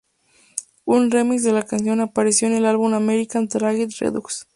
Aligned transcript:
Un 0.83 1.11
remix 1.11 1.43
de 1.43 1.51
la 1.51 1.61
canción 1.61 2.01
apareció 2.01 2.47
en 2.47 2.55
el 2.55 2.65
álbum 2.65 2.95
American 2.95 3.47
Tragedy 3.47 3.93
Redux. 3.99 4.47